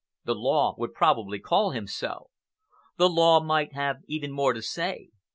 [0.25, 2.31] The law would probably call him so.
[2.97, 5.09] The law might have even more to say.